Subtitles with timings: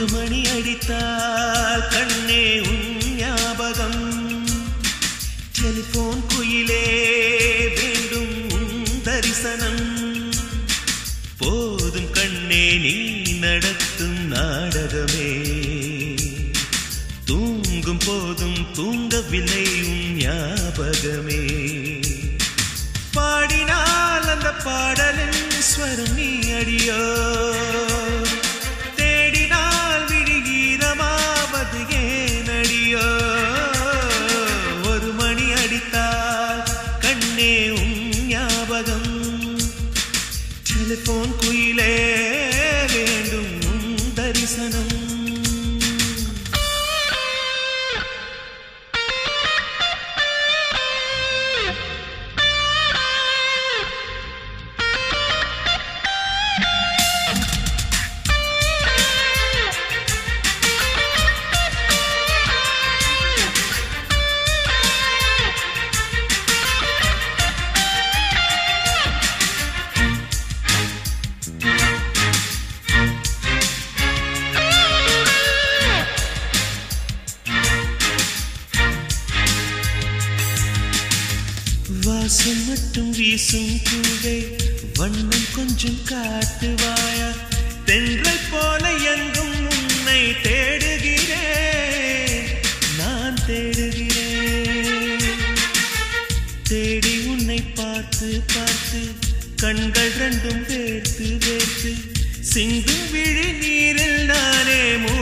[0.00, 4.48] ஒரு மணி அடித்தால் கண்ணே உன் ஞாபகம்.
[5.62, 6.84] டெலிபோன் குயிலே
[7.74, 10.32] வேண்டும் உன் தரிசனம்.
[11.38, 12.94] போதும் கண்ணே நீ
[13.32, 15.30] நடத்தும் நாடகமே.
[17.24, 21.39] தூங்கும் போதும் தூங்கவில்லை உன் ஞாபகமே.
[82.40, 84.56] வாசம் மட்டும் வீசும் பூவே.
[84.94, 87.28] வண்ணம் கொஞ்சம் காட்டுவாயா
[87.84, 92.48] தென்றல் போல எங்கும் உன்னை தேடுகிறேன்.
[92.98, 95.26] நான் தேடுகிறேன்.
[96.62, 99.02] தேடி உன்னை பார்த்து பார்த்து
[99.56, 101.94] கண்கள் ரெண்டும் வேர்த்து வேர்த்து
[102.40, 105.19] சிந்தும் விழி நீரில் நானே மூ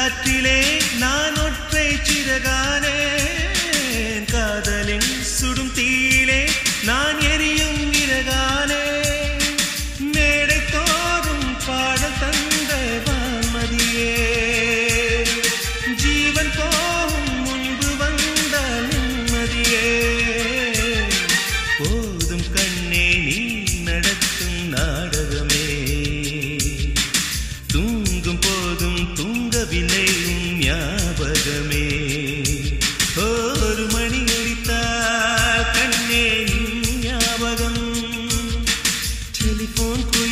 [0.00, 3.19] காற்றிலே நான் ஒற்றை சிறகானே.
[30.70, 31.86] ஞாபகமே.
[33.16, 36.44] ஒரு மணி அடித்தால் கண்ணே
[37.02, 37.96] ஞாபகம்.
[39.42, 40.29] டெலிபோன் குயிலே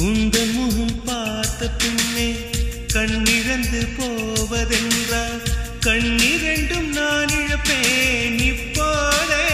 [0.00, 2.28] உங்கள் முகம் பார்த்த பின்னே
[2.92, 5.40] கண்ணிழந்து போவதென்றால்
[5.86, 9.46] கண்ணிரண்டும் நான் இழப்பேன் இப்போதே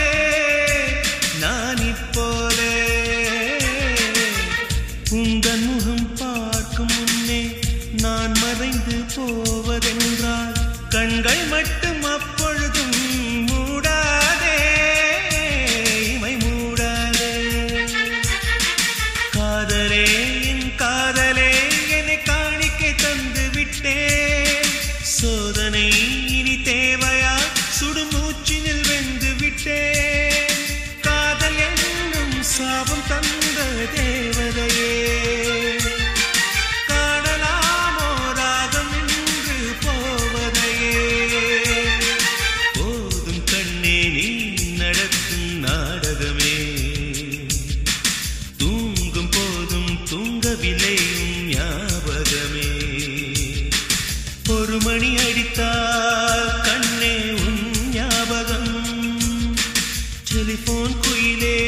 [1.40, 2.74] நான் இப்போதே.
[5.14, 7.42] உங்கள் முகம் பார்க்கும் முன்னே
[8.02, 10.54] நான் மறைந்து போவதென்றால்
[10.88, 12.96] கண்கள் மட்டும் அப்பொழுதும்
[50.64, 50.98] தூங்கவில்லை
[51.46, 52.68] ஞாபகமே.
[54.48, 58.72] ஒரு மணி அடித்தால் கண்ணே உன் ஞாபகம்.
[60.32, 61.58] டெலிபோன் குயிலே